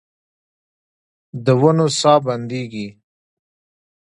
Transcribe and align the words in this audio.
د 1.45 1.47
ونو 1.61 1.87
ساه 1.99 2.19
بندیږې 2.25 2.87